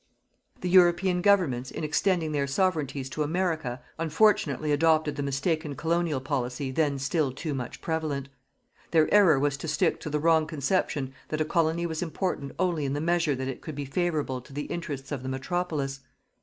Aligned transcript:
The 0.61 0.67
European 0.69 1.21
Governments 1.21 1.69
in 1.69 1.83
extending 1.83 2.31
their 2.31 2.47
Sovereignties 2.47 3.07
to 3.11 3.21
America 3.21 3.83
unfortunately 3.99 4.71
adopted 4.71 5.15
the 5.15 5.21
mistaken 5.21 5.75
Colonial 5.75 6.19
Policy 6.19 6.71
then 6.71 6.97
still 6.97 7.31
too 7.31 7.53
much 7.53 7.81
prevalent. 7.83 8.27
Their 8.89 9.13
error 9.13 9.37
was 9.37 9.57
to 9.57 9.67
stick 9.67 9.99
to 9.99 10.09
the 10.09 10.19
wrong 10.19 10.47
conception 10.47 11.13
that 11.27 11.39
a 11.39 11.45
colony 11.45 11.85
was 11.85 12.01
important 12.01 12.53
only 12.57 12.85
in 12.85 12.93
the 12.93 12.99
measure 12.99 13.35
that 13.35 13.47
it 13.47 13.61
could 13.61 13.75
be 13.75 13.85
favourable 13.85 14.41
to 14.41 14.51
the 14.53 14.63
interests 14.73 15.11
of 15.11 15.21
the 15.21 15.29
Metropolis. 15.29 15.99